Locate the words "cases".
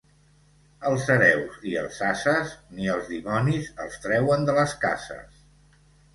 4.89-5.47